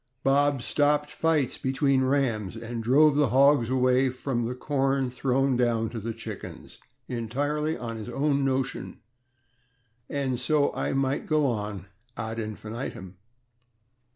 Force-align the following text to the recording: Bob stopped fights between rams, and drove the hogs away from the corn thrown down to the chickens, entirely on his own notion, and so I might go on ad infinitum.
Bob 0.23 0.63
stopped 0.63 1.11
fights 1.11 1.59
between 1.59 2.01
rams, 2.03 2.55
and 2.57 2.81
drove 2.81 3.15
the 3.15 3.29
hogs 3.29 3.69
away 3.69 4.09
from 4.09 4.47
the 4.47 4.55
corn 4.55 5.11
thrown 5.11 5.55
down 5.55 5.89
to 5.91 5.99
the 5.99 6.11
chickens, 6.11 6.79
entirely 7.07 7.77
on 7.77 7.97
his 7.97 8.09
own 8.09 8.43
notion, 8.43 8.97
and 10.09 10.39
so 10.39 10.73
I 10.73 10.93
might 10.93 11.27
go 11.27 11.45
on 11.45 11.85
ad 12.17 12.39
infinitum. 12.39 13.17